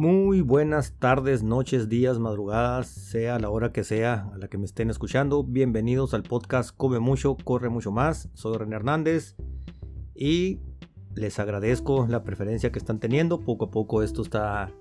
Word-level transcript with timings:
Muy 0.00 0.40
buenas 0.40 0.94
tardes, 0.98 1.42
noches, 1.42 1.90
días, 1.90 2.18
madrugadas, 2.18 2.86
sea 2.86 3.38
la 3.38 3.50
hora 3.50 3.70
que 3.70 3.84
sea 3.84 4.30
a 4.32 4.38
la 4.38 4.48
que 4.48 4.56
me 4.56 4.64
estén 4.64 4.88
escuchando. 4.88 5.44
Bienvenidos 5.44 6.14
al 6.14 6.22
podcast 6.22 6.74
Come 6.74 7.00
mucho, 7.00 7.36
corre 7.36 7.68
mucho 7.68 7.92
más. 7.92 8.30
Soy 8.32 8.56
René 8.56 8.76
Hernández 8.76 9.36
y 10.14 10.58
les 11.14 11.38
agradezco 11.38 12.06
la 12.08 12.24
preferencia 12.24 12.72
que 12.72 12.78
están 12.78 12.98
teniendo. 12.98 13.40
Poco 13.40 13.66
a 13.66 13.70
poco 13.70 14.02
esto 14.02 14.22
está 14.22 14.72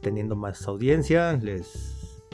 teniendo 0.00 0.34
más 0.34 0.66
audiencia. 0.66 1.34
Les 1.34 2.24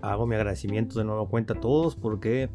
hago 0.00 0.26
mi 0.26 0.36
agradecimiento 0.36 0.98
de 0.98 1.04
nueva 1.04 1.28
cuenta 1.28 1.52
a 1.52 1.60
todos 1.60 1.96
porque 1.96 2.48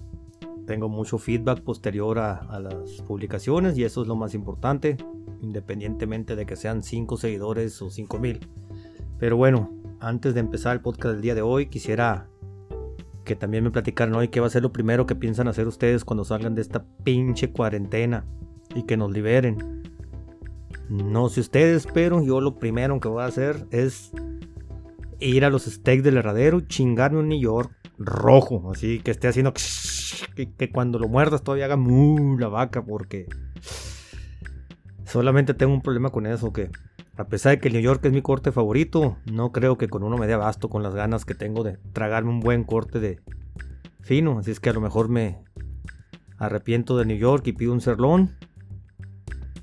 tengo 0.67 0.89
mucho 0.89 1.17
feedback 1.17 1.61
posterior 1.61 2.19
a, 2.19 2.59
las 2.59 3.01
publicaciones 3.07 3.75
y 3.77 3.85
eso 3.85 4.03
es 4.03 4.07
lo 4.07 4.15
más 4.15 4.35
importante 4.35 4.97
independientemente 5.41 6.35
de 6.35 6.45
que 6.45 6.55
sean 6.55 6.83
5 6.83 7.17
seguidores 7.17 7.81
o 7.81 7.89
5 7.89 8.19
mil. 8.19 8.47
Pero 9.17 9.37
bueno, 9.37 9.71
antes 9.99 10.33
de 10.33 10.41
empezar 10.41 10.73
el 10.75 10.81
podcast 10.81 11.13
del 11.13 11.21
día 11.21 11.35
de 11.35 11.41
hoy, 11.41 11.67
quisiera 11.67 12.29
que 13.23 13.35
también 13.35 13.63
me 13.63 13.71
platicaran 13.71 14.13
hoy 14.15 14.27
qué 14.27 14.39
va 14.39 14.47
a 14.47 14.51
ser 14.51 14.63
lo 14.63 14.71
primero 14.71 15.05
que 15.05 15.15
piensan 15.15 15.47
hacer 15.47 15.67
ustedes 15.67 16.03
cuando 16.03 16.23
salgan 16.23 16.53
de 16.53 16.61
esta 16.61 16.85
pinche 17.03 17.51
cuarentena 17.51 18.25
y 18.75 18.83
que 18.83 18.97
nos 18.97 19.11
liberen. 19.11 19.83
No 20.89 21.29
sé 21.29 21.41
ustedes, 21.41 21.87
pero 21.93 22.23
yo 22.23 22.41
lo 22.41 22.55
primero 22.55 22.99
que 22.99 23.07
voy 23.07 23.23
a 23.23 23.27
hacer 23.27 23.67
es 23.71 24.11
ir 25.19 25.45
a 25.45 25.49
los 25.49 25.63
steaks 25.63 26.03
del 26.03 26.17
herradero, 26.17 26.61
chingarme 26.61 27.19
un 27.19 27.29
New 27.29 27.39
York 27.39 27.71
rojo, 27.97 28.71
así 28.71 28.99
que 28.99 29.11
esté 29.11 29.27
haciendo 29.27 29.53
que, 30.35 30.71
cuando 30.71 30.99
lo 30.99 31.07
muerdas 31.07 31.43
todavía 31.43 31.65
haga 31.65 31.77
la 32.37 32.47
vaca 32.47 32.83
porque 32.83 33.27
Solamente 35.07 35.53
tengo 35.53 35.73
un 35.73 35.81
problema 35.81 36.09
con 36.09 36.25
eso, 36.25 36.51
que 36.51 36.69
a 37.15 37.27
pesar 37.27 37.53
de 37.53 37.59
que 37.59 37.69
el 37.69 37.75
New 37.75 37.81
York 37.81 38.03
es 38.03 38.11
mi 38.11 38.21
corte 38.21 38.51
favorito, 38.51 39.17
no 39.31 39.53
creo 39.53 39.77
que 39.77 39.87
con 39.87 40.03
uno 40.03 40.17
me 40.17 40.27
dé 40.27 40.33
abasto 40.33 40.67
con 40.67 40.83
las 40.83 40.93
ganas 40.93 41.23
que 41.23 41.33
tengo 41.33 41.63
de 41.63 41.77
tragarme 41.93 42.29
un 42.29 42.41
buen 42.41 42.65
corte 42.65 42.99
de 42.99 43.21
fino. 44.01 44.37
Así 44.37 44.51
es 44.51 44.59
que 44.59 44.69
a 44.69 44.73
lo 44.73 44.81
mejor 44.81 45.07
me 45.07 45.41
arrepiento 46.37 46.97
de 46.97 47.05
New 47.05 47.17
York 47.17 47.47
y 47.47 47.53
pido 47.53 47.71
un 47.71 47.79
serlón 47.79 48.35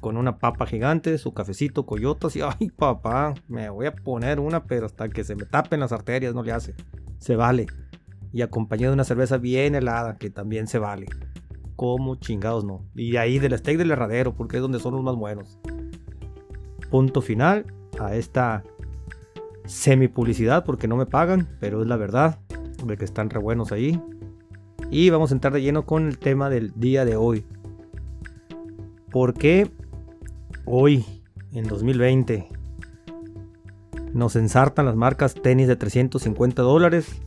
con 0.01 0.17
una 0.17 0.39
papa 0.39 0.65
gigante, 0.65 1.19
su 1.19 1.35
cafecito, 1.35 1.85
coyotas 1.85 2.37
y 2.37 2.41
ay 2.41 2.71
papá, 2.75 3.35
me 3.47 3.69
voy 3.69 3.85
a 3.85 3.95
poner 3.95 4.41
una, 4.41 4.65
pero 4.65 4.87
hasta 4.87 5.11
que 5.11 5.25
se 5.25 5.37
me 5.37 5.45
tapen 5.45 5.81
las 5.81 5.93
arterias 5.93 6.35
no 6.35 6.43
le 6.43 6.53
hace. 6.53 6.75
Se 7.19 7.37
vale. 7.37 7.67
Y 8.35 8.43
acompañado 8.43 8.91
de 8.91 8.95
una 8.97 9.05
cerveza 9.05 9.39
bien 9.39 9.75
helada, 9.75 10.19
que 10.19 10.29
también 10.29 10.67
se 10.67 10.79
vale 10.79 11.07
como 11.77 12.17
chingados 12.17 12.65
no. 12.65 12.85
Y 12.95 13.17
ahí 13.17 13.39
del 13.39 13.57
steak 13.57 13.79
del 13.79 13.91
herradero, 13.91 14.35
porque 14.35 14.57
es 14.57 14.63
donde 14.63 14.79
son 14.79 14.95
los 14.95 15.03
más 15.03 15.17
buenos. 15.17 15.59
Punto 16.91 17.21
final 17.21 17.67
a 17.99 18.15
esta 18.15 18.63
semi 19.65 20.09
publicidad, 20.09 20.65
porque 20.65 20.89
no 20.89 20.97
me 20.97 21.07
pagan, 21.07 21.49
pero 21.61 21.83
es 21.83 21.89
la 21.89 21.97
verdad, 21.97 22.39
de 22.85 22.97
que 22.97 23.05
están 23.05 23.31
re 23.31 23.41
buenos 23.41 23.73
ahí. 23.73 24.01
Y 24.91 25.11
vamos 25.11 25.31
a 25.31 25.35
entrar 25.35 25.53
de 25.53 25.63
lleno 25.63 25.87
con 25.87 26.07
el 26.07 26.19
tema 26.19 26.51
del 26.51 26.73
día 26.77 27.05
de 27.05 27.17
hoy. 27.17 27.45
¿Por 29.11 29.35
qué 29.35 29.71
hoy, 30.65 31.05
en 31.53 31.65
2020, 31.67 32.49
nos 34.13 34.37
ensartan 34.37 34.87
las 34.87 34.97
marcas 34.97 35.35
tenis 35.35 35.67
de 35.67 35.77
350 35.77 36.63
dólares 36.63 37.21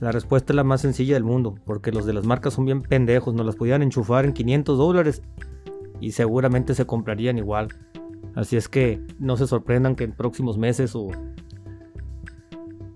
la 0.00 0.12
respuesta 0.12 0.52
es 0.52 0.56
la 0.56 0.64
más 0.64 0.80
sencilla 0.80 1.14
del 1.14 1.24
mundo, 1.24 1.54
porque 1.66 1.92
los 1.92 2.06
de 2.06 2.14
las 2.14 2.24
marcas 2.24 2.54
son 2.54 2.64
bien 2.64 2.82
pendejos, 2.82 3.34
nos 3.34 3.44
las 3.44 3.56
podían 3.56 3.82
enchufar 3.82 4.24
en 4.24 4.32
500 4.32 4.78
dólares 4.78 5.22
y 6.00 6.12
seguramente 6.12 6.74
se 6.74 6.86
comprarían 6.86 7.36
igual. 7.36 7.68
Así 8.34 8.56
es 8.56 8.68
que 8.68 9.02
no 9.18 9.36
se 9.36 9.46
sorprendan 9.46 9.96
que 9.96 10.04
en 10.04 10.12
próximos 10.12 10.56
meses 10.56 10.92
o 10.94 11.08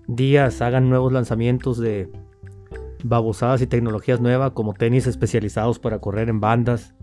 días 0.07 0.61
hagan 0.61 0.89
nuevos 0.89 1.13
lanzamientos 1.13 1.77
de 1.77 2.11
babosadas 3.03 3.61
y 3.61 3.67
tecnologías 3.67 4.19
nuevas 4.19 4.51
como 4.51 4.73
tenis 4.73 5.05
especializados 5.05 5.77
para 5.77 5.99
correr 5.99 6.29
en 6.29 6.39
bandas, 6.39 6.95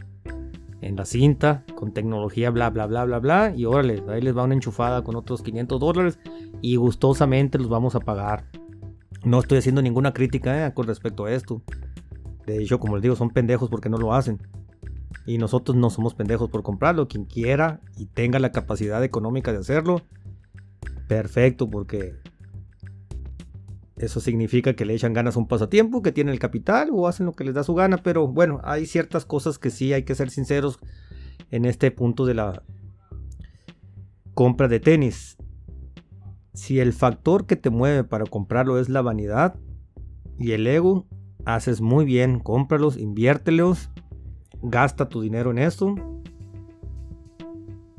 en 0.80 0.96
la 0.96 1.04
cinta, 1.04 1.64
con 1.76 1.92
tecnología 1.92 2.50
bla 2.50 2.70
bla 2.70 2.86
bla 2.86 3.04
bla 3.04 3.20
bla 3.20 3.52
y 3.54 3.66
órale, 3.66 4.02
ahí 4.08 4.20
les 4.20 4.36
va 4.36 4.42
una 4.42 4.54
enchufada 4.54 5.02
con 5.02 5.14
otros 5.14 5.42
500 5.42 5.78
dólares 5.78 6.18
y 6.60 6.74
gustosamente 6.74 7.58
los 7.58 7.68
vamos 7.68 7.94
a 7.94 8.00
pagar. 8.00 8.46
No 9.24 9.38
estoy 9.38 9.58
haciendo 9.58 9.82
ninguna 9.82 10.12
crítica 10.12 10.66
eh, 10.66 10.74
con 10.74 10.86
respecto 10.86 11.24
a 11.24 11.32
esto. 11.32 11.62
De 12.46 12.60
hecho, 12.60 12.80
como 12.80 12.96
les 12.96 13.02
digo, 13.02 13.16
son 13.16 13.30
pendejos 13.30 13.70
porque 13.70 13.88
no 13.88 13.98
lo 13.98 14.14
hacen. 14.14 14.40
Y 15.26 15.38
nosotros 15.38 15.76
no 15.76 15.90
somos 15.90 16.14
pendejos 16.14 16.50
por 16.50 16.62
comprarlo. 16.62 17.06
Quien 17.06 17.24
quiera 17.24 17.80
y 17.96 18.06
tenga 18.06 18.40
la 18.40 18.50
capacidad 18.50 19.02
económica 19.04 19.52
de 19.52 19.58
hacerlo, 19.58 20.02
perfecto, 21.06 21.70
porque 21.70 22.16
eso 23.96 24.18
significa 24.18 24.74
que 24.74 24.84
le 24.84 24.94
echan 24.94 25.12
ganas 25.12 25.36
a 25.36 25.38
un 25.38 25.46
pasatiempo, 25.46 26.02
que 26.02 26.10
tienen 26.10 26.32
el 26.32 26.40
capital 26.40 26.88
o 26.92 27.06
hacen 27.06 27.26
lo 27.26 27.32
que 27.32 27.44
les 27.44 27.54
da 27.54 27.62
su 27.62 27.74
gana. 27.74 27.98
Pero 27.98 28.26
bueno, 28.26 28.60
hay 28.64 28.86
ciertas 28.86 29.24
cosas 29.24 29.60
que 29.60 29.70
sí 29.70 29.92
hay 29.92 30.02
que 30.02 30.16
ser 30.16 30.30
sinceros 30.30 30.80
en 31.52 31.64
este 31.64 31.92
punto 31.92 32.26
de 32.26 32.34
la 32.34 32.64
compra 34.34 34.66
de 34.66 34.80
tenis 34.80 35.36
si 36.54 36.80
el 36.80 36.92
factor 36.92 37.46
que 37.46 37.56
te 37.56 37.70
mueve 37.70 38.04
para 38.04 38.26
comprarlo 38.26 38.78
es 38.78 38.88
la 38.88 39.02
vanidad 39.02 39.56
y 40.38 40.52
el 40.52 40.66
ego, 40.66 41.06
haces 41.44 41.80
muy 41.80 42.04
bien, 42.04 42.40
cómpralos, 42.40 42.96
inviértelos, 42.96 43.90
gasta 44.62 45.08
tu 45.08 45.20
dinero 45.20 45.50
en 45.50 45.58
eso, 45.58 45.94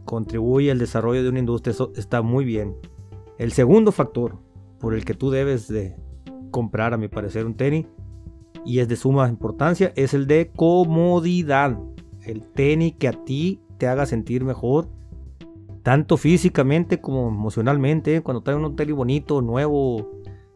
contribuye 0.06 0.72
al 0.72 0.80
desarrollo 0.80 1.24
de 1.24 1.30
una 1.30 1.40
industria, 1.40 1.72
eso 1.72 1.92
está 1.96 2.22
muy 2.22 2.46
bien. 2.46 2.76
El 3.38 3.52
segundo 3.52 3.92
factor 3.92 4.38
por 4.80 4.94
el 4.94 5.06
que 5.06 5.14
tú 5.14 5.32
debes 5.32 5.68
de 5.68 5.96
comprar, 6.52 6.94
a 6.94 6.98
mi 6.98 7.08
parecer, 7.08 7.46
un 7.46 7.56
tenis, 7.56 7.88
y 8.66 8.80
es 8.80 8.88
de 8.88 8.96
suma 8.96 9.28
importancia, 9.28 9.92
es 9.96 10.14
el 10.14 10.28
de 10.28 10.52
comodidad. 10.56 11.78
El 12.22 12.44
tenis 12.44 12.94
que 12.98 13.08
a 13.08 13.24
ti 13.26 13.62
te 13.78 13.88
haga 13.88 14.06
sentir 14.06 14.44
mejor 14.44 14.90
tanto 15.84 16.18
físicamente 16.18 17.02
como 17.02 17.28
emocionalmente. 17.28 18.22
Cuando 18.22 18.42
trae 18.42 18.56
un 18.56 18.66
hotel 18.66 18.94
bonito, 18.94 19.42
nuevo, 19.42 20.10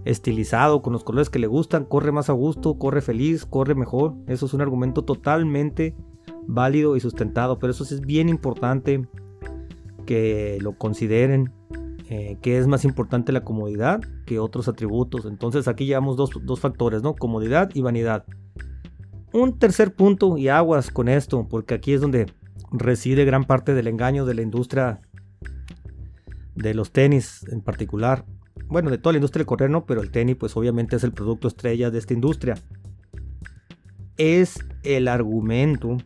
estilizado, 0.05 0.81
con 0.81 0.93
los 0.93 1.03
colores 1.03 1.29
que 1.29 1.39
le 1.39 1.47
gustan, 1.47 1.85
corre 1.85 2.11
más 2.11 2.29
a 2.29 2.33
gusto, 2.33 2.79
corre 2.79 3.01
feliz, 3.01 3.45
corre 3.45 3.75
mejor. 3.75 4.15
Eso 4.27 4.45
es 4.45 4.53
un 4.53 4.61
argumento 4.61 5.03
totalmente 5.03 5.95
válido 6.47 6.95
y 6.95 7.01
sustentado, 7.01 7.59
pero 7.59 7.71
eso 7.71 7.83
sí 7.83 7.95
es 7.95 8.01
bien 8.01 8.29
importante 8.29 9.05
que 10.05 10.57
lo 10.61 10.77
consideren, 10.77 11.51
eh, 12.09 12.38
que 12.41 12.57
es 12.57 12.67
más 12.67 12.85
importante 12.85 13.33
la 13.33 13.44
comodidad 13.44 13.99
que 14.25 14.39
otros 14.39 14.69
atributos. 14.69 15.25
Entonces 15.25 15.67
aquí 15.67 15.85
llevamos 15.85 16.15
dos, 16.15 16.29
dos 16.44 16.61
factores, 16.61 17.03
¿no? 17.03 17.15
Comodidad 17.15 17.69
y 17.73 17.81
vanidad. 17.81 18.23
Un 19.33 19.59
tercer 19.59 19.94
punto 19.94 20.38
y 20.38 20.47
aguas 20.47 20.89
con 20.89 21.09
esto, 21.09 21.47
porque 21.49 21.73
aquí 21.73 21.91
es 21.91 21.99
donde 21.99 22.27
reside 22.71 23.25
gran 23.25 23.44
parte 23.44 23.73
del 23.73 23.88
engaño 23.88 24.25
de 24.25 24.35
la 24.35 24.41
industria 24.41 25.01
de 26.57 26.73
los 26.73 26.91
tenis 26.91 27.45
en 27.51 27.62
particular. 27.62 28.25
Bueno, 28.68 28.90
de 28.90 28.97
toda 28.97 29.13
la 29.13 29.18
industria 29.18 29.41
del 29.41 29.47
correr 29.47 29.69
no, 29.69 29.85
pero 29.85 30.01
el 30.01 30.12
tenis 30.12 30.35
pues 30.35 30.57
obviamente 30.57 30.95
es 30.95 31.03
el 31.03 31.13
producto 31.13 31.47
estrella 31.47 31.91
de 31.91 32.00
esta 32.00 32.13
industria. 32.13 32.56
Es 34.18 34.66
el 34.84 35.07
argumento, 35.07 35.97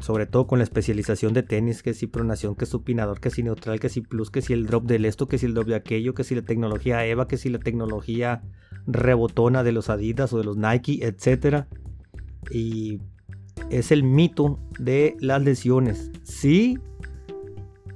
sobre 0.00 0.26
todo 0.26 0.46
con 0.46 0.60
la 0.60 0.64
especialización 0.64 1.34
de 1.34 1.42
tenis, 1.42 1.82
que 1.82 1.94
si 1.94 2.06
pronación, 2.06 2.54
que 2.54 2.64
supinador, 2.64 3.20
que 3.20 3.30
si 3.30 3.42
neutral, 3.42 3.80
que 3.80 3.88
si 3.88 4.00
plus, 4.00 4.30
que 4.30 4.40
si 4.40 4.52
el 4.52 4.66
drop 4.66 4.84
del 4.84 5.04
esto, 5.04 5.26
que 5.26 5.36
si 5.36 5.46
el 5.46 5.54
drop 5.54 5.66
de 5.66 5.74
aquello, 5.74 6.14
que 6.14 6.24
si 6.24 6.36
la 6.36 6.42
tecnología 6.42 7.04
EVA, 7.04 7.26
que 7.26 7.36
si 7.36 7.48
la 7.48 7.58
tecnología 7.58 8.42
rebotona 8.86 9.64
de 9.64 9.72
los 9.72 9.90
Adidas 9.90 10.32
o 10.32 10.38
de 10.38 10.44
los 10.44 10.56
Nike, 10.56 11.04
etc. 11.04 11.66
Y 12.50 13.00
es 13.70 13.90
el 13.90 14.04
mito 14.04 14.60
de 14.78 15.16
las 15.20 15.42
lesiones. 15.42 16.12
Sí, 16.22 16.78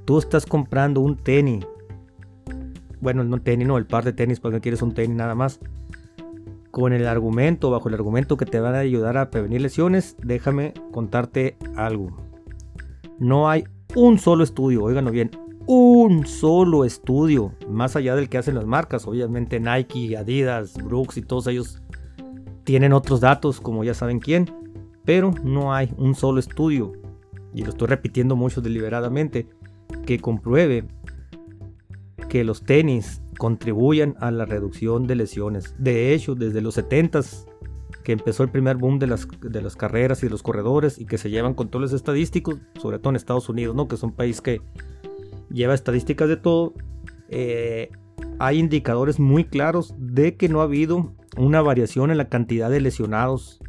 tú 0.05 0.19
estás 0.19 0.47
comprando 0.47 1.01
un 1.01 1.17
tenis, 1.17 1.67
bueno, 3.01 3.25
no 3.25 3.41
tenis, 3.41 3.67
no, 3.67 3.79
el 3.79 3.87
par 3.87 4.05
de 4.05 4.13
tenis 4.13 4.41
porque 4.41 4.61
quieres 4.61 4.83
un 4.83 4.95
tenis 4.95 5.17
nada 5.17 5.35
más, 5.35 5.61
con 6.71 6.93
el 6.93 7.07
argumento, 7.07 7.71
bajo 7.71 7.89
el 7.89 7.95
argumento 7.95 8.37
que 8.37 8.47
te 8.47 8.61
van 8.61 8.75
a 8.75 8.79
ayudar 8.79 9.19
a 9.19 9.31
prevenir 9.31 9.61
lesiones, 9.61 10.17
déjame 10.23 10.73
contarte 10.91 11.57
algo. 11.77 12.17
No 13.19 13.51
hay 13.51 13.65
un 13.95 14.19
solo 14.19 14.43
estudio, 14.43 14.83
oíganlo 14.83 15.11
bien, 15.11 15.31
un 15.67 16.27
solo 16.27 16.85
estudio, 16.85 17.53
más 17.69 17.95
allá 17.95 18.17
del 18.17 18.29
que 18.29 18.39
hacen 18.39 18.55
las 18.55 18.67
marcas, 18.67 19.07
obviamente 19.07 19.61
Nike, 19.61 20.17
Adidas, 20.17 20.75
Brooks 20.75 21.19
y 21.19 21.23
todos 21.23 21.47
ellos 21.47 21.83
tienen 22.65 22.93
otros 22.93 23.21
datos, 23.21 23.61
como 23.61 23.85
ya 23.85 23.95
saben 23.95 24.19
quién, 24.19 24.51
pero 25.05 25.33
no 25.45 25.75
hay 25.75 25.93
un 25.99 26.15
solo 26.15 26.41
estudio, 26.41 26.93
y 27.55 27.63
lo 27.65 27.71
estoy 27.71 27.89
repitiendo 27.89 28.35
mucho 28.35 28.61
deliberadamente, 28.61 29.49
que 30.05 30.19
compruebe 30.19 30.85
que 32.29 32.45
los 32.45 32.65
tenis 32.65 33.23
contribuyan 33.39 34.15
a 34.21 34.31
la 34.31 34.45
reducción 34.45 35.07
de 35.07 35.17
lesiones. 35.17 35.75
De 35.79 36.15
hecho, 36.15 36.35
desde 36.35 36.61
los 36.61 36.79
70s 36.79 37.47
que 38.03 38.13
empezó 38.13 38.43
el 38.43 38.51
primer 38.51 38.77
boom 38.77 38.99
de 38.99 39.07
las, 39.07 39.29
de 39.41 39.63
las 39.63 39.77
carreras 39.77 40.23
y 40.23 40.27
de 40.27 40.31
los 40.31 40.43
corredores 40.43 40.99
y 40.99 41.07
que 41.07 41.19
se 41.19 41.31
llevan 41.31 41.55
controles 41.55 41.93
estadísticos, 41.93 42.57
sobre 42.81 42.99
todo 42.99 43.11
en 43.11 43.17
Estados 43.17 43.49
Unidos, 43.49 43.77
¿no? 43.77 43.89
que 43.89 43.95
es 43.95 44.03
un 44.03 44.13
país 44.13 44.41
que 44.41 44.61
lleva 45.51 45.75
estadísticas 45.75 46.29
de 46.29 46.37
todo, 46.37 46.75
eh, 47.29 47.91
hay 48.39 48.59
indicadores 48.59 49.21
muy 49.21 49.45
claros 49.45 49.95
de 49.99 50.37
que 50.37 50.49
no 50.49 50.61
ha 50.61 50.65
habido 50.65 51.15
una 51.37 51.63
variación 51.63 52.11
en 52.11 52.19
la 52.19 52.29
cantidad 52.29 52.71
de 52.71 52.81
lesionados 52.81 53.61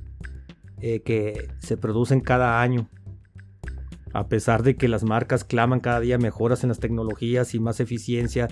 eh, 0.82 1.02
que 1.02 1.50
se 1.60 1.78
producen 1.78 2.20
cada 2.20 2.62
año. 2.62 2.90
A 4.14 4.28
pesar 4.28 4.64
de 4.64 4.76
que 4.76 4.88
las 4.88 5.04
marcas 5.04 5.44
claman 5.44 5.80
cada 5.80 6.00
día 6.00 6.18
mejoras 6.18 6.64
en 6.64 6.70
las 6.70 6.80
tecnologías 6.80 7.56
y 7.56 7.60
más 7.60 7.80
eficiencia 7.80 8.48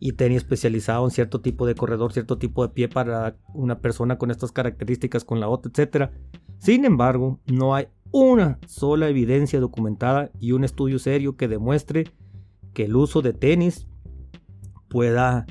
y 0.00 0.12
tenis 0.12 0.38
especializado 0.38 1.04
en 1.04 1.10
cierto 1.10 1.40
tipo 1.40 1.66
de 1.66 1.74
corredor, 1.74 2.12
cierto 2.12 2.38
tipo 2.38 2.66
de 2.66 2.72
pie 2.72 2.88
para 2.88 3.36
una 3.54 3.80
persona 3.80 4.18
con 4.18 4.30
estas 4.30 4.50
características, 4.50 5.24
con 5.24 5.38
la 5.38 5.48
otra, 5.48 5.70
etc. 5.70 6.10
Sin 6.58 6.84
embargo, 6.84 7.40
no 7.46 7.74
hay 7.74 7.88
una 8.10 8.58
sola 8.66 9.08
evidencia 9.08 9.60
documentada 9.60 10.30
y 10.40 10.52
un 10.52 10.64
estudio 10.64 10.98
serio 10.98 11.36
que 11.36 11.48
demuestre 11.48 12.04
que 12.72 12.86
el 12.86 12.96
uso 12.96 13.22
de 13.22 13.32
tenis 13.32 13.86
pueda 14.88 15.46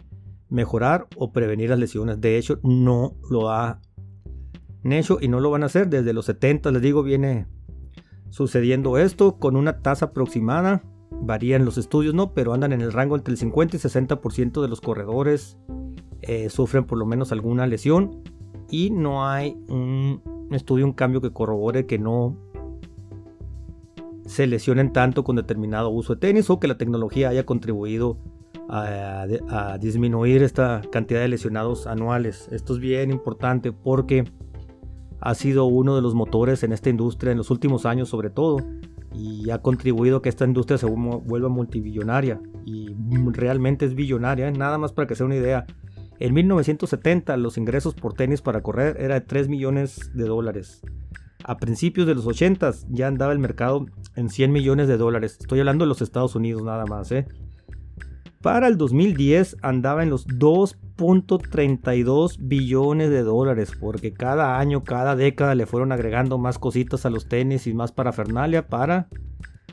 mejorar 0.50 1.08
o 1.16 1.32
prevenir 1.32 1.70
las 1.70 1.80
lesiones. 1.80 2.20
De 2.20 2.38
hecho, 2.38 2.60
no 2.64 3.16
lo 3.30 3.50
ha 3.50 3.80
hecho 4.84 5.18
y 5.22 5.28
no 5.28 5.40
lo 5.40 5.50
van 5.50 5.64
a 5.64 5.68
hacer. 5.68 5.88
Desde 5.88 6.14
los 6.14 6.26
70, 6.26 6.72
les 6.72 6.82
digo, 6.82 7.04
viene 7.04 7.48
sucediendo 8.32 8.98
esto 8.98 9.38
con 9.38 9.56
una 9.56 9.82
tasa 9.82 10.08
aproximada. 10.08 10.84
Varían 11.12 11.66
los 11.66 11.78
estudios, 11.78 12.16
¿no? 12.16 12.34
Pero 12.34 12.54
andan 12.54 12.74
en 12.74 12.82
el 12.82 12.92
rango 12.92 13.16
entre 13.16 13.34
el 13.34 13.38
50 13.38 13.78
y 13.78 13.80
60% 13.80 14.62
de 14.62 14.68
los 14.68 14.82
corredores 14.82 15.60
eh, 16.22 16.50
sufren 16.50 16.86
por 16.86 16.98
lo 16.98 17.06
menos 17.06 17.32
alguna 17.32 17.68
lesión. 17.68 18.24
Y 18.70 18.90
no 18.90 19.28
hay 19.28 19.58
un 19.68 20.22
estudio, 20.52 20.86
un 20.86 20.94
cambio 20.94 21.22
que 21.22 21.32
corrobore 21.32 21.86
que 21.86 22.00
no 22.00 22.38
se 24.26 24.48
lesionen 24.48 24.94
tanto 24.94 25.24
con 25.24 25.36
determinado 25.36 25.90
uso 25.90 26.14
de 26.14 26.22
tenis 26.22 26.50
o 26.50 26.60
que 26.60 26.68
la 26.68 26.78
tecnología 26.78 27.30
haya 27.30 27.46
contribuido 27.46 28.18
a, 28.70 29.78
disminuir 29.82 30.44
esta 30.44 30.82
cantidad 30.92 31.20
de 31.20 31.28
lesionados 31.28 31.88
anuales. 31.88 32.48
Esto 32.52 32.74
es 32.74 32.80
bien 32.80 33.12
importante 33.12 33.74
porque 33.74 34.24
ha 35.22 35.36
sido 35.36 35.66
uno 35.66 35.96
de 35.96 36.02
los 36.02 36.16
motores 36.16 36.64
en 36.64 36.74
esta 36.74 36.90
industria 36.90 37.32
en 37.32 37.38
los 37.38 37.52
últimos 37.52 37.86
años 37.86 38.10
sobre 38.10 38.30
todo 38.30 38.58
y 39.14 39.50
ha 39.52 39.60
contribuido 39.60 40.18
a 40.18 40.22
que 40.22 40.30
esta 40.30 40.46
industria 40.46 40.78
se 40.78 40.88
vuelva 40.88 41.50
multibillonaria 41.50 42.42
y 42.66 42.96
realmente 43.32 43.86
es 43.86 43.94
billonaria, 43.94 44.48
¿eh? 44.48 44.52
nada 44.52 44.78
más 44.78 44.94
para 44.94 45.08
que 45.08 45.16
sea 45.16 45.26
una 45.26 45.36
idea. 45.36 45.66
En 46.20 46.34
1970 46.34 47.36
los 47.38 47.58
ingresos 47.58 47.94
por 47.94 48.14
tenis 48.14 48.42
para 48.42 48.62
correr 48.62 48.98
era 49.00 49.16
de 49.16 49.22
3 49.22 49.50
millones 49.50 50.12
de 50.14 50.26
dólares. 50.26 50.82
A 51.44 51.58
principios 51.58 52.06
de 52.08 52.16
los 52.16 52.28
80 52.28 52.72
ya 52.90 53.08
andaba 53.08 53.34
el 53.34 53.40
mercado 53.40 53.86
en 54.16 54.30
100 54.30 54.52
millones 54.52 54.88
de 54.88 54.98
dólares. 54.98 55.38
Estoy 55.40 55.60
hablando 55.60 55.86
de 55.86 55.90
los 55.90 56.02
Estados 56.02 56.36
Unidos 56.36 56.64
nada 56.64 56.86
más, 56.86 57.12
¿eh? 57.12 57.28
Para 58.42 58.68
el 58.68 58.78
2010 58.78 59.58
andaba 59.62 60.02
en 60.02 60.10
los 60.10 60.28
2.32 60.28 62.38
billones 62.40 63.12
de 63.12 63.22
dólares, 63.22 63.74
porque 63.80 64.14
cada 64.14 64.58
año, 64.58 64.84
cada 64.84 65.16
década 65.16 65.54
le 65.54 65.68
fueron 65.68 65.92
agregando 65.92 66.40
más 66.40 66.58
cositas 66.58 67.06
a 67.06 67.12
los 67.12 67.28
tenis 67.28 67.68
y 67.68 67.76
más 67.76 67.92
parafernalia 67.92 68.68
para 68.68 69.10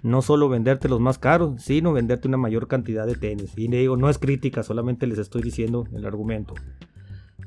no 0.03 0.21
solo 0.21 0.51
venderte 0.51 0.89
los 0.89 1.01
más 1.01 1.19
caros, 1.19 1.63
sino 1.63 1.95
venderte 1.95 2.29
una 2.29 2.37
mayor 2.37 2.69
cantidad 2.69 3.07
de 3.07 3.15
tenis. 3.15 3.55
Y 3.57 3.69
digo, 3.69 3.97
no 3.97 4.11
es 4.11 4.19
crítica, 4.19 4.63
solamente 4.63 5.07
les 5.07 5.17
estoy 5.19 5.41
diciendo 5.43 5.89
el 5.95 6.05
argumento. 6.05 6.53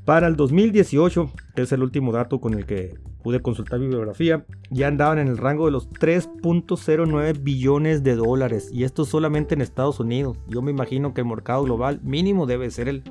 Para 0.06 0.25
el 0.27 0.35
2018, 0.35 1.31
que 1.56 1.62
es 1.62 1.71
el 1.71 1.83
último 1.83 2.12
dato 2.12 2.41
con 2.41 2.56
el 2.56 2.65
que 2.65 2.95
pude 3.21 3.41
consultar 3.41 3.79
bibliografía, 3.79 4.45
ya 4.69 4.88
andaban 4.88 5.19
en 5.19 5.27
el 5.27 5.38
rango 5.38 5.65
de 5.65 5.71
los 5.71 5.89
3.09 5.89 7.41
billones 7.41 8.03
de 8.03 8.15
dólares. 8.15 8.69
Y 8.73 8.83
esto 8.83 9.06
solamente 9.06 9.56
en 9.56 9.62
Estados 9.62 10.00
Unidos. 10.00 10.38
Yo 10.47 10.62
me 10.62 10.71
imagino 10.71 11.13
que 11.13 11.21
el 11.21 11.27
mercado 11.27 11.63
global 11.63 12.00
mínimo 12.03 12.45
debe 12.45 12.69
ser 12.71 12.88
el 12.88 13.03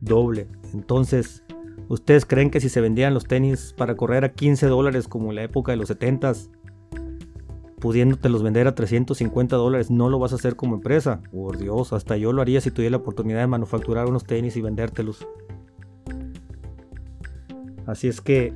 doble. 0.00 0.48
Entonces, 0.72 1.44
¿ustedes 1.88 2.24
creen 2.24 2.50
que 2.50 2.60
si 2.60 2.68
se 2.68 2.80
vendían 2.80 3.14
los 3.14 3.24
tenis 3.24 3.74
para 3.76 3.96
correr 3.96 4.24
a 4.24 4.32
15 4.32 4.66
dólares 4.66 5.08
como 5.08 5.30
en 5.30 5.36
la 5.36 5.44
época 5.44 5.72
de 5.72 5.76
los 5.76 5.90
70s, 5.90 6.50
pudiéndote 7.80 8.28
los 8.28 8.42
vender 8.42 8.66
a 8.66 8.74
350 8.74 9.56
dólares, 9.56 9.90
no 9.90 10.08
lo 10.08 10.18
vas 10.18 10.32
a 10.32 10.36
hacer 10.36 10.56
como 10.56 10.76
empresa? 10.76 11.20
Por 11.30 11.58
Dios, 11.58 11.92
hasta 11.92 12.16
yo 12.16 12.32
lo 12.32 12.42
haría 12.42 12.60
si 12.60 12.70
tuviera 12.70 12.92
la 12.92 12.96
oportunidad 12.98 13.40
de 13.40 13.46
manufacturar 13.46 14.06
unos 14.06 14.24
tenis 14.24 14.56
y 14.56 14.62
vendértelos. 14.62 15.26
Así 17.86 18.08
es 18.08 18.20
que 18.20 18.52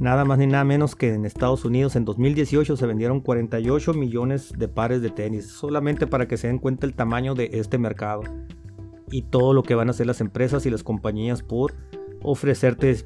nada 0.00 0.24
más 0.24 0.38
ni 0.38 0.46
nada 0.46 0.64
menos 0.64 0.94
que 0.94 1.14
en 1.14 1.24
Estados 1.24 1.64
Unidos 1.64 1.96
en 1.96 2.04
2018 2.04 2.76
se 2.76 2.86
vendieron 2.86 3.20
48 3.20 3.94
millones 3.94 4.52
de 4.56 4.68
pares 4.68 5.02
de 5.02 5.10
tenis, 5.10 5.48
solamente 5.48 6.06
para 6.06 6.28
que 6.28 6.36
se 6.36 6.46
den 6.46 6.58
cuenta 6.58 6.86
el 6.86 6.94
tamaño 6.94 7.34
de 7.34 7.50
este 7.54 7.78
mercado 7.78 8.22
y 9.10 9.22
todo 9.22 9.54
lo 9.54 9.62
que 9.62 9.74
van 9.74 9.88
a 9.88 9.90
hacer 9.90 10.06
las 10.06 10.20
empresas 10.20 10.66
y 10.66 10.70
las 10.70 10.82
compañías 10.82 11.42
por 11.42 11.74
ofrecerte 12.22 13.04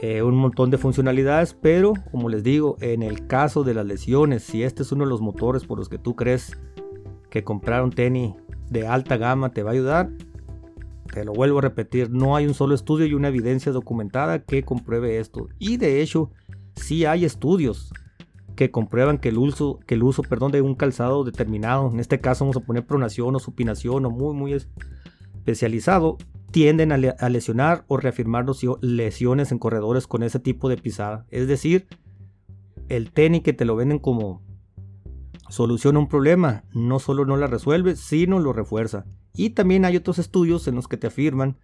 eh, 0.00 0.22
un 0.22 0.36
montón 0.36 0.70
de 0.70 0.78
funcionalidades, 0.78 1.54
pero 1.54 1.92
como 2.12 2.28
les 2.28 2.44
digo, 2.44 2.76
en 2.80 3.02
el 3.02 3.26
caso 3.26 3.64
de 3.64 3.74
las 3.74 3.84
lesiones, 3.84 4.44
si 4.44 4.62
este 4.62 4.82
es 4.82 4.92
uno 4.92 5.04
de 5.04 5.10
los 5.10 5.20
motores 5.20 5.64
por 5.64 5.78
los 5.78 5.88
que 5.88 5.98
tú 5.98 6.14
crees 6.14 6.56
que 7.30 7.42
comprar 7.42 7.82
un 7.82 7.90
tenis 7.90 8.34
de 8.70 8.86
alta 8.86 9.16
gama 9.16 9.50
te 9.50 9.62
va 9.62 9.70
a 9.70 9.72
ayudar, 9.74 10.10
te 11.12 11.24
lo 11.24 11.32
vuelvo 11.32 11.58
a 11.58 11.62
repetir, 11.62 12.10
no 12.10 12.36
hay 12.36 12.46
un 12.46 12.54
solo 12.54 12.74
estudio 12.74 13.06
y 13.06 13.14
una 13.14 13.28
evidencia 13.28 13.72
documentada 13.72 14.42
que 14.44 14.62
compruebe 14.62 15.18
esto. 15.18 15.48
Y 15.58 15.76
de 15.76 16.02
hecho, 16.02 16.30
sí 16.76 17.04
hay 17.04 17.24
estudios 17.24 17.92
que 18.54 18.70
comprueban 18.70 19.18
que 19.18 19.28
el 19.28 19.38
uso, 19.38 19.78
que 19.86 19.94
el 19.94 20.02
uso 20.02 20.22
perdón, 20.22 20.52
de 20.52 20.62
un 20.62 20.74
calzado 20.74 21.24
determinado, 21.24 21.90
en 21.90 22.00
este 22.00 22.20
caso 22.20 22.44
vamos 22.44 22.56
a 22.56 22.66
poner 22.66 22.84
pronación 22.84 23.34
o 23.36 23.38
supinación 23.38 24.04
o 24.04 24.10
muy, 24.10 24.34
muy 24.34 24.52
especializado, 24.52 26.18
tienden 26.50 26.92
a, 26.92 27.28
lesionar 27.28 27.84
o 27.88 27.98
reafirmar 27.98 28.46
lesiones 28.80 29.52
en 29.52 29.58
corredores 29.58 30.06
con 30.06 30.22
ese 30.22 30.40
tipo 30.40 30.68
de 30.68 30.76
pisada. 30.76 31.26
Es 31.30 31.46
decir, 31.46 31.86
el 32.88 33.12
tenis 33.12 33.42
que 33.42 33.52
te 33.52 33.64
lo 33.64 33.76
venden 33.76 33.98
como 33.98 34.42
solución 35.48 35.96
a 35.96 36.00
un 36.00 36.08
problema, 36.08 36.64
no 36.72 36.98
solo 36.98 37.24
no 37.24 37.36
la 37.36 37.46
resuelve, 37.46 37.96
sino 37.96 38.38
lo 38.38 38.52
refuerza. 38.52 39.06
Y 39.38 39.50
también 39.50 39.84
hay 39.84 39.96
otros 39.96 40.18
estudios 40.18 40.66
en 40.66 40.74
los 40.74 40.88
que 40.88 40.96
te 40.96 41.06
afirman 41.06 41.56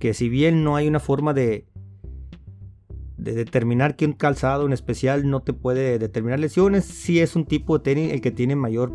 que 0.00 0.12
si 0.12 0.28
bien 0.28 0.64
no 0.64 0.74
hay 0.74 0.88
una 0.88 0.98
forma 0.98 1.32
de, 1.32 1.68
de 3.16 3.32
determinar 3.32 3.94
que 3.94 4.06
un 4.06 4.12
calzado 4.12 4.66
en 4.66 4.72
especial 4.72 5.30
no 5.30 5.40
te 5.40 5.52
puede 5.52 6.00
determinar 6.00 6.40
lesiones, 6.40 6.84
si 6.84 7.20
es 7.20 7.36
un 7.36 7.44
tipo 7.44 7.78
de 7.78 7.84
tenis 7.84 8.12
el 8.12 8.20
que 8.20 8.32
tiene 8.32 8.56
mayor 8.56 8.92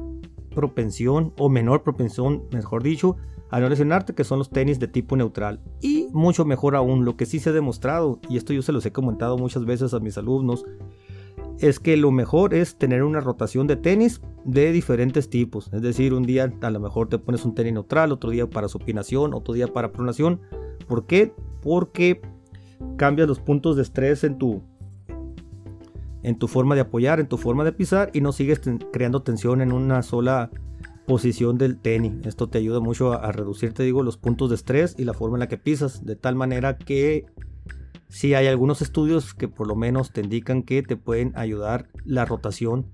propensión 0.53 1.33
o 1.37 1.47
menor 1.47 1.83
propensión, 1.83 2.43
mejor 2.51 2.83
dicho, 2.83 3.15
a 3.49 3.61
no 3.61 3.69
lesionarte, 3.69 4.13
que 4.13 4.25
son 4.25 4.39
los 4.39 4.49
tenis 4.49 4.77
de 4.77 4.89
tipo 4.89 5.15
neutral. 5.15 5.61
Y 5.79 6.09
mucho 6.11 6.43
mejor 6.43 6.75
aún, 6.75 7.05
lo 7.05 7.15
que 7.15 7.25
sí 7.25 7.39
se 7.39 7.51
ha 7.51 7.53
demostrado, 7.53 8.19
y 8.27 8.35
esto 8.35 8.51
yo 8.51 8.61
se 8.61 8.73
los 8.73 8.85
he 8.85 8.91
comentado 8.91 9.37
muchas 9.37 9.63
veces 9.63 9.93
a 9.93 10.01
mis 10.01 10.17
alumnos, 10.17 10.65
es 11.59 11.79
que 11.79 11.97
lo 11.97 12.11
mejor 12.11 12.53
es 12.53 12.77
tener 12.77 13.03
una 13.03 13.19
rotación 13.19 13.67
de 13.67 13.75
tenis 13.75 14.21
de 14.45 14.71
diferentes 14.71 15.29
tipos. 15.29 15.69
Es 15.73 15.81
decir, 15.81 16.13
un 16.13 16.23
día 16.23 16.51
a 16.61 16.69
lo 16.69 16.79
mejor 16.79 17.09
te 17.09 17.17
pones 17.17 17.45
un 17.45 17.55
tenis 17.55 17.73
neutral, 17.73 18.11
otro 18.11 18.29
día 18.29 18.49
para 18.49 18.67
supinación, 18.67 19.33
otro 19.33 19.53
día 19.53 19.67
para 19.67 19.91
pronación. 19.91 20.41
¿Por 20.87 21.05
qué? 21.05 21.33
Porque 21.61 22.21
cambias 22.95 23.27
los 23.27 23.39
puntos 23.39 23.75
de 23.75 23.81
estrés 23.81 24.23
en 24.23 24.37
tu, 24.37 24.61
en 26.23 26.37
tu 26.37 26.47
forma 26.47 26.75
de 26.75 26.81
apoyar, 26.81 27.19
en 27.19 27.27
tu 27.27 27.37
forma 27.37 27.63
de 27.63 27.71
pisar 27.71 28.11
y 28.13 28.21
no 28.21 28.31
sigues 28.31 28.61
creando 28.91 29.23
tensión 29.23 29.61
en 29.61 29.71
una 29.71 30.03
sola 30.03 30.51
posición 31.07 31.57
del 31.57 31.79
tenis. 31.79 32.13
Esto 32.25 32.49
te 32.49 32.59
ayuda 32.59 32.79
mucho 32.79 33.13
a, 33.13 33.17
a 33.17 33.31
reducir, 33.31 33.73
te 33.73 33.83
digo, 33.83 34.03
los 34.03 34.17
puntos 34.17 34.49
de 34.49 34.55
estrés 34.55 34.93
y 34.97 35.05
la 35.05 35.13
forma 35.13 35.37
en 35.37 35.39
la 35.39 35.47
que 35.47 35.57
pisas, 35.57 36.05
de 36.05 36.15
tal 36.15 36.35
manera 36.35 36.77
que 36.77 37.25
si 38.09 38.33
hay 38.33 38.47
algunos 38.47 38.81
estudios 38.81 39.33
que 39.33 39.47
por 39.47 39.67
lo 39.67 39.75
menos 39.75 40.11
te 40.11 40.21
indican 40.21 40.63
que 40.63 40.81
te 40.83 40.95
pueden 40.95 41.33
ayudar 41.35 41.89
la 42.05 42.25
rotación 42.25 42.91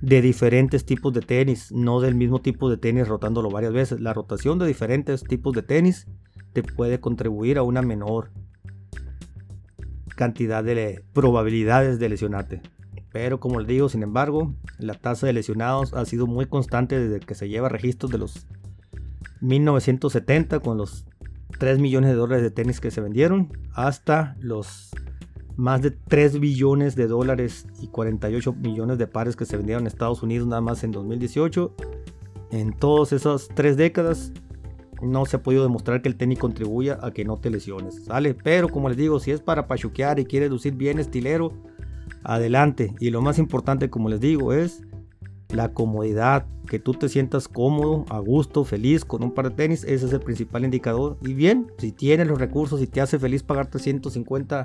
de 0.00 0.22
diferentes 0.22 0.84
tipos 0.84 1.12
de 1.12 1.20
tenis, 1.20 1.72
no 1.72 2.00
del 2.00 2.14
mismo 2.14 2.40
tipo 2.40 2.70
de 2.70 2.76
tenis 2.76 3.08
rotándolo 3.08 3.50
varias 3.50 3.72
veces. 3.72 4.00
La 4.00 4.14
rotación 4.14 4.58
de 4.58 4.66
diferentes 4.66 5.24
tipos 5.24 5.52
de 5.54 5.62
tenis 5.62 6.06
te 6.52 6.62
puede 6.62 7.00
contribuir 7.00 7.58
a 7.58 7.62
una 7.62 7.82
menor 7.82 8.30
cantidad 10.16 10.64
de 10.64 11.04
probabilidades 11.12 11.98
de 11.98 12.08
lesionarte. 12.08 12.62
Pero 13.12 13.40
como 13.40 13.60
les 13.60 13.68
digo, 13.68 13.88
sin 13.88 14.02
embargo, 14.02 14.54
la 14.78 14.94
tasa 14.94 15.26
de 15.26 15.32
lesionados 15.32 15.94
ha 15.94 16.04
sido 16.04 16.26
muy 16.26 16.46
constante 16.46 16.98
desde 16.98 17.24
que 17.24 17.34
se 17.34 17.48
lleva 17.48 17.68
registros 17.68 18.10
de 18.10 18.18
los 18.18 18.46
1970 19.40 20.60
con 20.60 20.78
los 20.78 21.06
3 21.58 21.78
millones 21.78 22.10
de 22.10 22.16
dólares 22.16 22.42
de 22.42 22.50
tenis 22.50 22.80
que 22.80 22.90
se 22.90 23.00
vendieron 23.00 23.52
hasta 23.72 24.36
los 24.40 24.90
más 25.56 25.82
de 25.82 25.90
3 25.90 26.38
billones 26.38 26.94
de 26.94 27.08
dólares 27.08 27.66
y 27.80 27.88
48 27.88 28.52
millones 28.52 28.98
de 28.98 29.06
pares 29.06 29.34
que 29.34 29.44
se 29.44 29.56
vendieron 29.56 29.82
en 29.82 29.86
Estados 29.88 30.22
Unidos 30.22 30.46
nada 30.46 30.60
más 30.60 30.84
en 30.84 30.92
2018. 30.92 31.74
En 32.50 32.72
todas 32.72 33.12
esas 33.12 33.48
tres 33.48 33.76
décadas 33.76 34.32
no 35.02 35.26
se 35.26 35.36
ha 35.36 35.42
podido 35.42 35.62
demostrar 35.62 36.00
que 36.00 36.08
el 36.08 36.16
tenis 36.16 36.38
contribuya 36.38 36.98
a 37.02 37.10
que 37.10 37.24
no 37.24 37.36
te 37.36 37.50
lesiones, 37.50 38.04
¿sale? 38.04 38.34
Pero 38.34 38.68
como 38.68 38.88
les 38.88 38.96
digo, 38.96 39.20
si 39.20 39.32
es 39.32 39.40
para 39.40 39.66
pachuquear 39.66 40.18
y 40.18 40.24
quieres 40.24 40.50
lucir 40.50 40.74
bien 40.74 40.98
estilero, 40.98 41.52
adelante. 42.24 42.94
Y 43.00 43.10
lo 43.10 43.20
más 43.20 43.38
importante, 43.38 43.90
como 43.90 44.08
les 44.08 44.20
digo, 44.20 44.52
es 44.52 44.82
la 45.50 45.72
comodidad, 45.72 46.46
que 46.68 46.78
tú 46.78 46.92
te 46.92 47.08
sientas 47.08 47.48
cómodo, 47.48 48.04
a 48.10 48.18
gusto, 48.18 48.64
feliz 48.64 49.04
con 49.04 49.22
un 49.22 49.32
par 49.32 49.48
de 49.48 49.56
tenis, 49.56 49.84
ese 49.84 50.06
es 50.06 50.12
el 50.12 50.20
principal 50.20 50.64
indicador. 50.64 51.16
Y 51.22 51.34
bien, 51.34 51.72
si 51.78 51.92
tienes 51.92 52.26
los 52.26 52.38
recursos 52.38 52.82
y 52.82 52.86
te 52.86 53.00
hace 53.00 53.18
feliz 53.18 53.42
pagar 53.42 53.68
350 53.68 54.64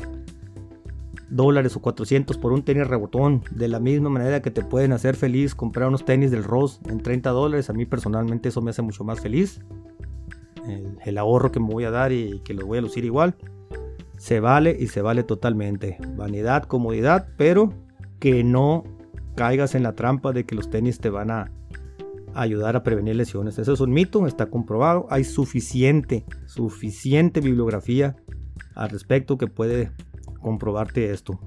dólares 1.29 1.75
o 1.75 1.81
400 1.81 2.37
por 2.37 2.51
un 2.51 2.63
tenis 2.63 2.87
rebotón, 2.87 3.43
de 3.51 3.67
la 3.67 3.79
misma 3.79 4.09
manera 4.09 4.41
que 4.41 4.51
te 4.51 4.63
pueden 4.63 4.91
hacer 4.91 5.15
feliz 5.15 5.55
comprar 5.55 5.87
unos 5.87 6.05
tenis 6.05 6.31
del 6.31 6.43
Ross 6.43 6.79
en 6.87 6.99
30 6.99 7.29
dólares, 7.31 7.69
a 7.69 7.73
mí 7.73 7.85
personalmente 7.85 8.49
eso 8.49 8.61
me 8.61 8.71
hace 8.71 8.81
mucho 8.81 9.03
más 9.03 9.19
feliz. 9.19 9.61
El, 11.03 11.17
ahorro 11.17 11.51
que 11.51 11.59
me 11.59 11.67
voy 11.67 11.83
a 11.83 11.91
dar 11.91 12.13
y 12.13 12.39
que 12.45 12.53
los 12.53 12.65
voy 12.65 12.77
a 12.77 12.81
lucir 12.81 13.03
igual, 13.03 13.35
se 14.17 14.39
vale 14.39 14.75
y 14.79 14.87
se 14.87 15.01
vale 15.01 15.23
totalmente. 15.23 15.97
Vanidad, 16.15 16.63
comodidad, 16.63 17.27
pero 17.35 17.73
que 18.19 18.45
no 18.45 18.85
caigas 19.35 19.75
en 19.75 19.83
la 19.83 19.93
trampa 19.93 20.31
de 20.31 20.45
que 20.45 20.55
los 20.55 20.69
tenis 20.69 20.99
te 20.99 21.09
van 21.09 21.31
a 21.31 21.51
ayudar 22.33 22.75
a 22.75 22.83
prevenir 22.83 23.15
lesiones. 23.15 23.59
Eso 23.59 23.73
es 23.73 23.79
un 23.79 23.91
mito, 23.91 24.25
está 24.27 24.47
comprobado. 24.47 25.07
Hay 25.09 25.23
suficiente, 25.23 26.25
suficiente 26.45 27.41
bibliografía 27.41 28.15
al 28.75 28.89
respecto 28.89 29.37
que 29.37 29.47
puede 29.47 29.91
comprobarte 30.41 31.11
esto. 31.11 31.39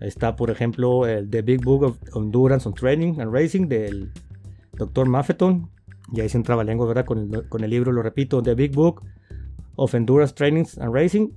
Está, 0.00 0.36
por 0.36 0.50
ejemplo, 0.50 1.06
el 1.06 1.30
The 1.30 1.42
Big 1.42 1.64
Book 1.64 1.84
of 1.84 1.98
Endurance 2.14 2.68
on 2.68 2.74
Training 2.74 3.20
and 3.20 3.32
Racing 3.32 3.68
del 3.68 4.12
Dr. 4.76 5.08
Maffeton. 5.08 5.70
Y 6.12 6.20
ahí 6.20 6.28
se 6.28 6.36
entraba 6.36 6.64
lengua, 6.64 6.86
¿verdad? 6.86 7.06
Con 7.06 7.18
el, 7.18 7.48
con 7.48 7.64
el 7.64 7.70
libro, 7.70 7.90
lo 7.90 8.02
repito, 8.02 8.42
The 8.42 8.54
Big 8.54 8.74
Book 8.74 9.02
of 9.76 9.94
Endurance 9.94 10.34
Training 10.34 10.66
and 10.78 10.92
Racing. 10.92 11.30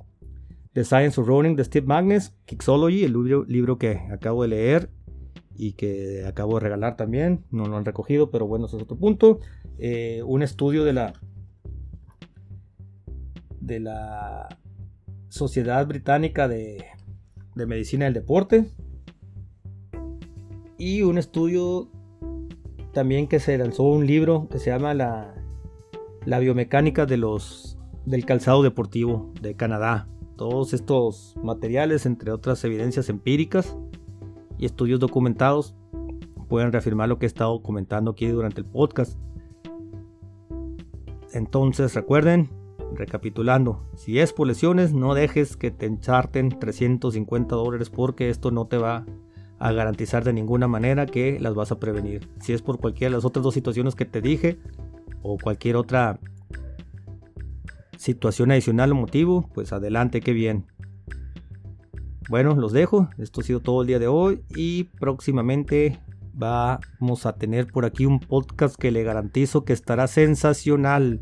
The 0.74 0.84
Science 0.84 1.20
of 1.20 1.28
Running 1.28 1.56
de 1.56 1.64
Steve 1.64 1.88
Magnus. 1.88 2.34
Kixology, 2.46 3.04
el 3.06 3.14
libro, 3.14 3.46
libro 3.46 3.78
que 3.78 4.02
acabo 4.12 4.44
de 4.44 4.50
leer 4.50 4.97
y 5.58 5.74
que 5.74 6.24
acabo 6.26 6.56
de 6.56 6.62
regalar 6.62 6.96
también. 6.96 7.44
No 7.52 7.66
lo 7.66 7.78
han 7.78 7.86
recogido, 7.86 8.30
pero 8.30 8.48
bueno, 8.48 8.68
ese 8.68 8.78
es 8.78 8.84
otro 8.84 8.98
punto. 8.98 9.40
Eh, 9.80 10.22
un 10.26 10.44
estudio 10.44 10.84
de 10.84 10.94
la 10.94 11.14
de 13.60 13.80
la 13.80 14.48
Sociedad 15.30 15.86
Británica 15.88 16.48
de, 16.48 16.86
de 17.56 17.66
Medicina 17.66 18.06
del 18.06 18.14
Deporte 18.14 18.72
y 20.78 21.02
un 21.02 21.18
estudio 21.18 21.90
también 22.94 23.28
que 23.28 23.40
se 23.40 23.58
lanzó 23.58 23.84
un 23.84 24.08
libro 24.08 24.48
que 24.50 24.60
se 24.60 24.70
llama 24.70 24.94
la, 24.94 25.36
la 26.26 26.40
biomecánica 26.40 27.06
de 27.06 27.18
los 27.18 27.78
del 28.06 28.26
calzado 28.26 28.64
deportivo 28.64 29.34
de 29.42 29.56
Canadá. 29.56 30.08
Todos 30.38 30.74
estos 30.74 31.36
materiales, 31.44 32.06
entre 32.06 32.32
otras 32.32 32.64
evidencias 32.64 33.10
empíricas, 33.10 33.76
y 34.58 34.66
estudios 34.66 35.00
documentados 35.00 35.76
pueden 36.48 36.72
reafirmar 36.72 37.10
lo 37.10 37.20
que 37.20 37.26
he 37.26 37.28
estado 37.28 37.62
comentando 37.62 38.12
aquí 38.12 38.28
durante 38.28 38.62
el 38.62 38.68
podcast. 38.68 39.18
Entonces 41.34 41.94
recuerden, 41.94 42.50
recapitulando, 42.96 43.84
si 43.96 44.20
es 44.20 44.34
por 44.34 44.48
lesiones, 44.48 44.94
no 44.94 45.14
dejes 45.14 45.58
que 45.58 45.72
te 45.72 45.86
encharten 45.86 46.58
350 46.58 47.56
dólares 47.56 47.90
porque 47.90 48.30
esto 48.30 48.52
no 48.52 48.66
te 48.68 48.78
va 48.78 49.06
a 49.60 49.72
garantizar 49.72 50.24
de 50.24 50.34
ninguna 50.34 50.68
manera 50.68 51.06
que 51.06 51.40
las 51.40 51.54
vas 51.54 51.72
a 51.72 51.80
prevenir. 51.80 52.28
Si 52.40 52.54
es 52.54 52.62
por 52.62 52.80
cualquiera 52.80 53.12
de 53.12 53.18
las 53.18 53.26
otras 53.26 53.44
dos 53.44 53.54
situaciones 53.54 53.96
que 53.96 54.06
te 54.06 54.22
dije 54.22 54.58
o 55.22 55.38
cualquier 55.38 55.76
otra 55.76 56.20
situación 57.98 58.52
adicional 58.52 58.92
o 58.92 58.96
motivo, 58.96 59.50
pues 59.54 59.74
adelante, 59.74 60.22
que 60.22 60.34
bien. 60.34 60.66
Bueno, 62.30 62.56
los 62.56 62.74
dejo. 62.74 63.10
Esto 63.18 63.40
ha 63.40 63.44
sido 63.44 63.62
todo 63.62 63.82
el 63.82 63.88
día 63.88 64.00
de 64.00 64.08
hoy 64.08 64.44
y 64.50 64.86
próximamente 65.00 66.02
vamos 66.34 67.26
a 67.26 67.38
tener 67.38 67.68
por 67.68 67.86
aquí 67.86 68.06
un 68.06 68.20
podcast 68.20 68.76
que 68.76 68.92
le 68.92 69.04
garantizo 69.04 69.64
que 69.64 69.72
estará 69.72 70.08
sensacional, 70.08 71.22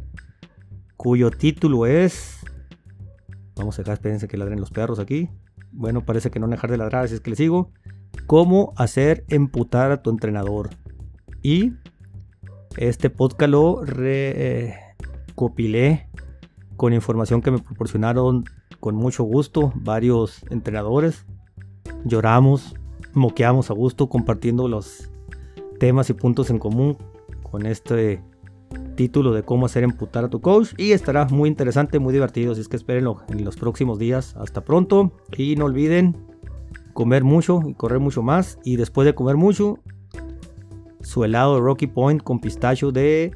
cuyo 0.97 1.29
título 1.29 1.85
es... 1.85 2.39
Vamos 3.55 3.77
a 3.77 3.83
dejar, 3.83 3.93
espérense 3.93 4.27
que 4.27 4.35
ladren 4.35 4.59
los 4.59 4.71
perros 4.71 4.97
aquí. 4.97 5.29
Bueno, 5.71 6.03
parece 6.03 6.31
que 6.31 6.39
no 6.39 6.47
dejar 6.47 6.71
de 6.71 6.77
ladrar, 6.77 7.05
así 7.05 7.13
es 7.13 7.21
que 7.21 7.29
le 7.29 7.35
sigo. 7.35 7.71
¿Cómo 8.25 8.74
hacer 8.75 9.25
emputar 9.29 9.91
a 9.91 10.01
tu 10.01 10.09
entrenador? 10.09 10.71
Y 11.43 11.74
este 12.77 13.12
podcast 13.12 13.51
lo 13.51 13.85
recopilé 13.85 14.89
con 16.75 16.93
información 16.93 17.43
que 17.43 17.51
me 17.51 17.59
proporcionaron 17.59 18.45
con 18.86 18.94
mucho 18.94 19.24
gusto 19.24 19.74
varios 19.74 20.44
entrenadores. 20.51 21.25
Lloramos, 22.04 22.75
moqueamos 23.15 23.72
a 23.72 23.74
gusto 23.74 24.10
compartiendo 24.10 24.68
los 24.68 25.10
temas 25.80 26.12
y 26.12 26.13
puntos 26.13 26.51
en 26.51 26.60
común 26.60 26.96
con 27.42 27.65
este 27.65 28.22
título 28.96 29.32
de 29.34 29.42
cómo 29.42 29.65
hacer 29.65 29.84
emputar 29.84 30.25
a 30.25 30.30
tu 30.30 30.39
coach 30.39 30.74
y 30.77 30.92
estará 30.92 31.25
muy 31.25 31.50
interesante, 31.50 31.98
muy 31.98 32.13
divertido, 32.13 32.51
así 32.51 32.62
es 32.62 32.68
que 32.68 32.75
espérenlo 32.75 33.24
en 33.27 33.44
los 33.44 33.56
próximos 33.56 33.98
días. 33.98 34.36
Hasta 34.36 34.63
pronto 34.63 35.13
y 35.36 35.56
no 35.56 35.65
olviden 35.65 36.15
comer 36.94 37.24
mucho 37.24 37.62
y 37.65 37.74
correr 37.74 38.00
mucho 38.00 38.22
más 38.22 38.60
y 38.63 38.75
después 38.75 39.08
de 39.08 39.15
comer 39.15 39.36
mucho 39.36 39.80
su 41.01 41.24
helado 41.24 41.56
de 41.56 41.62
Rocky 41.62 41.88
Point 41.88 42.22
con 42.22 42.39
pistacho 42.39 42.92
de 42.92 43.36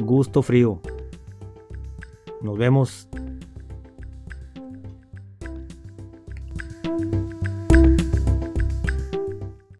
gusto 0.00 0.42
frío. 0.42 0.80
Nos 2.42 2.58
vemos 2.58 3.08